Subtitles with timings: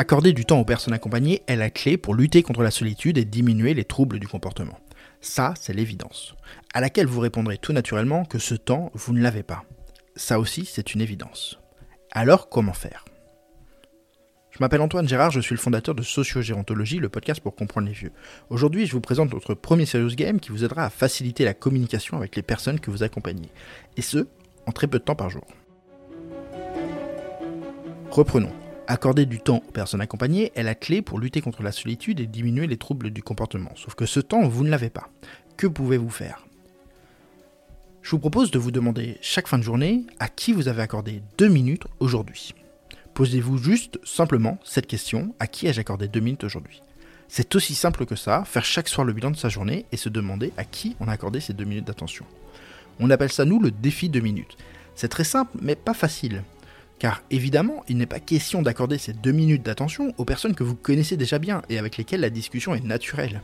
[0.00, 3.24] Accorder du temps aux personnes accompagnées est la clé pour lutter contre la solitude et
[3.24, 4.78] diminuer les troubles du comportement.
[5.20, 6.36] Ça, c'est l'évidence,
[6.72, 9.64] à laquelle vous répondrez tout naturellement que ce temps, vous ne l'avez pas.
[10.14, 11.58] Ça aussi, c'est une évidence.
[12.12, 13.06] Alors, comment faire?
[14.52, 17.92] Je m'appelle Antoine Gérard, je suis le fondateur de Sociogérontologie, le podcast pour comprendre les
[17.92, 18.12] vieux.
[18.50, 22.16] Aujourd'hui, je vous présente notre premier Serious Game qui vous aidera à faciliter la communication
[22.16, 23.50] avec les personnes que vous accompagnez.
[23.96, 24.28] Et ce,
[24.64, 25.46] en très peu de temps par jour.
[28.12, 28.52] Reprenons.
[28.90, 32.26] Accorder du temps aux personnes accompagnées est la clé pour lutter contre la solitude et
[32.26, 33.70] diminuer les troubles du comportement.
[33.76, 35.10] Sauf que ce temps, vous ne l'avez pas.
[35.58, 36.46] Que pouvez-vous faire?
[38.00, 41.20] Je vous propose de vous demander chaque fin de journée à qui vous avez accordé
[41.36, 42.54] deux minutes aujourd'hui.
[43.12, 46.80] Posez-vous juste simplement cette question à qui ai-je accordé deux minutes aujourd'hui?
[47.28, 50.08] C'est aussi simple que ça, faire chaque soir le bilan de sa journée et se
[50.08, 52.24] demander à qui on a accordé ces deux minutes d'attention.
[53.00, 54.56] On appelle ça nous le défi deux minutes.
[54.94, 56.42] C'est très simple mais pas facile.
[56.98, 60.74] Car évidemment, il n'est pas question d'accorder ces deux minutes d'attention aux personnes que vous
[60.74, 63.42] connaissez déjà bien et avec lesquelles la discussion est naturelle.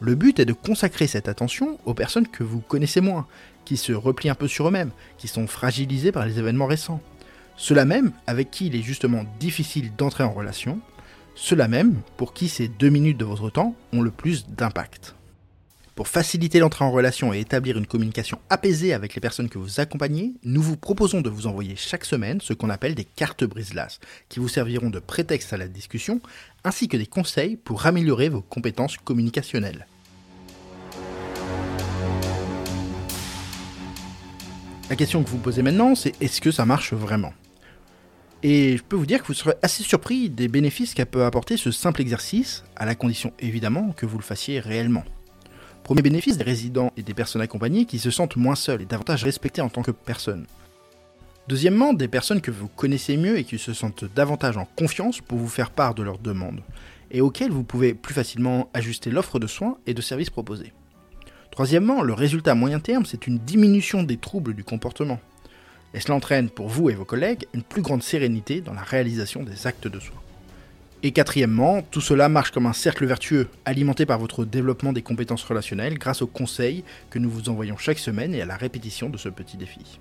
[0.00, 3.26] Le but est de consacrer cette attention aux personnes que vous connaissez moins,
[3.64, 7.00] qui se replient un peu sur eux-mêmes, qui sont fragilisées par les événements récents.
[7.56, 10.78] Ceux-là même avec qui il est justement difficile d'entrer en relation,
[11.34, 15.16] ceux-là même pour qui ces deux minutes de votre temps ont le plus d'impact.
[15.98, 19.80] Pour faciliter l'entrée en relation et établir une communication apaisée avec les personnes que vous
[19.80, 23.98] accompagnez, nous vous proposons de vous envoyer chaque semaine ce qu'on appelle des cartes brise-glace,
[24.28, 26.20] qui vous serviront de prétexte à la discussion,
[26.62, 29.88] ainsi que des conseils pour améliorer vos compétences communicationnelles.
[34.88, 37.32] La question que vous posez maintenant, c'est est-ce que ça marche vraiment?
[38.44, 41.56] Et je peux vous dire que vous serez assez surpris des bénéfices qu'a peut apporter
[41.56, 45.02] ce simple exercice, à la condition évidemment que vous le fassiez réellement.
[45.88, 49.24] Premier bénéfice des résidents et des personnes accompagnées qui se sentent moins seuls et davantage
[49.24, 50.44] respectés en tant que personnes.
[51.48, 55.38] Deuxièmement, des personnes que vous connaissez mieux et qui se sentent davantage en confiance pour
[55.38, 56.60] vous faire part de leurs demandes,
[57.10, 60.74] et auxquelles vous pouvez plus facilement ajuster l'offre de soins et de services proposés.
[61.50, 65.20] Troisièmement, le résultat à moyen terme, c'est une diminution des troubles du comportement.
[65.94, 69.42] Et cela entraîne pour vous et vos collègues une plus grande sérénité dans la réalisation
[69.42, 70.20] des actes de soins.
[71.04, 75.44] Et quatrièmement, tout cela marche comme un cercle vertueux, alimenté par votre développement des compétences
[75.44, 79.16] relationnelles grâce aux conseils que nous vous envoyons chaque semaine et à la répétition de
[79.16, 80.00] ce petit défi.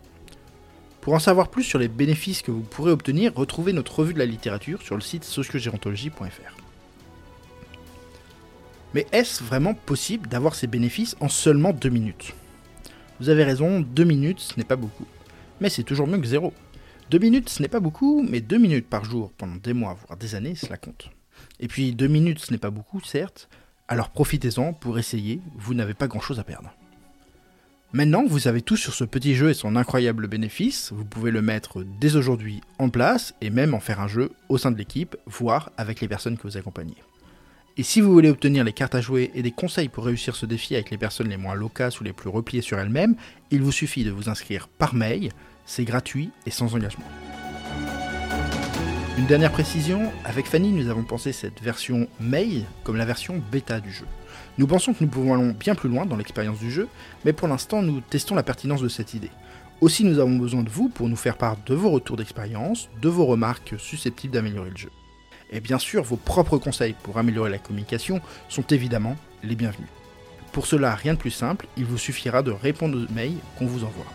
[1.02, 4.20] Pour en savoir plus sur les bénéfices que vous pourrez obtenir, retrouvez notre revue de
[4.20, 6.58] la littérature sur le site sociogérontologie.fr.
[8.96, 12.34] Mais est-ce vraiment possible d'avoir ces bénéfices en seulement deux minutes?
[13.20, 15.06] Vous avez raison, deux minutes ce n'est pas beaucoup.
[15.62, 16.54] Mais c'est toujours mieux que zéro.
[17.10, 20.18] Deux minutes, ce n'est pas beaucoup, mais deux minutes par jour pendant des mois, voire
[20.18, 21.10] des années, cela compte.
[21.62, 23.48] Et puis deux minutes, ce n'est pas beaucoup, certes,
[23.88, 26.74] alors profitez-en pour essayer, vous n'avez pas grand-chose à perdre.
[27.94, 31.42] Maintenant, vous savez tout sur ce petit jeu et son incroyable bénéfice, vous pouvez le
[31.42, 35.16] mettre dès aujourd'hui en place et même en faire un jeu au sein de l'équipe,
[35.26, 36.98] voire avec les personnes que vous accompagnez.
[37.78, 40.46] Et si vous voulez obtenir les cartes à jouer et des conseils pour réussir ce
[40.46, 43.16] défi avec les personnes les moins loquaces ou les plus repliées sur elles-mêmes,
[43.52, 45.32] il vous suffit de vous inscrire par mail
[45.68, 47.06] c'est gratuit et sans engagement.
[49.18, 53.80] Une dernière précision, avec Fanny, nous avons pensé cette version mail comme la version bêta
[53.80, 54.06] du jeu.
[54.58, 56.88] Nous pensons que nous pouvons aller bien plus loin dans l'expérience du jeu,
[57.26, 59.32] mais pour l'instant nous testons la pertinence de cette idée.
[59.82, 63.10] Aussi nous avons besoin de vous pour nous faire part de vos retours d'expérience, de
[63.10, 64.92] vos remarques susceptibles d'améliorer le jeu.
[65.52, 69.90] Et bien sûr, vos propres conseils pour améliorer la communication sont évidemment les bienvenus.
[70.52, 73.84] Pour cela, rien de plus simple, il vous suffira de répondre aux mails qu'on vous
[73.84, 74.06] envoie.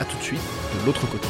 [0.00, 0.40] A tout de suite
[0.80, 1.28] de l'autre côté.